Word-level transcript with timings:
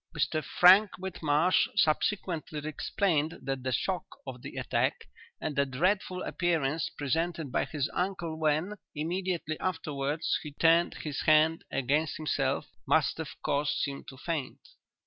"'Mr 0.17 0.43
Frank 0.43 0.89
Whitmarsh 0.97 1.67
subsequently 1.75 2.59
explained 2.67 3.37
that 3.43 3.61
the 3.61 3.71
shock 3.71 4.05
of 4.25 4.41
the 4.41 4.55
attack, 4.55 5.07
and 5.39 5.55
the 5.55 5.63
dreadful 5.63 6.23
appearance 6.23 6.89
presented 6.97 7.51
by 7.51 7.65
his 7.65 7.87
uncle 7.93 8.35
when, 8.39 8.73
immediately 8.95 9.59
afterwards, 9.59 10.39
he 10.41 10.53
turned 10.53 10.95
his 11.03 11.21
hand 11.27 11.63
against 11.71 12.17
himself, 12.17 12.65
must 12.87 13.19
have 13.19 13.39
caused 13.43 13.85
him 13.87 14.03
to 14.09 14.17
faint. 14.17 14.69